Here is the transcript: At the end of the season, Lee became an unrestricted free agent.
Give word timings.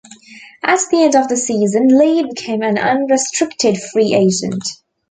At 0.63 0.79
the 0.89 1.03
end 1.03 1.15
of 1.15 1.27
the 1.27 1.37
season, 1.37 1.89
Lee 1.95 2.23
became 2.23 2.63
an 2.63 2.79
unrestricted 2.79 3.77
free 3.77 4.15
agent. 4.15 4.63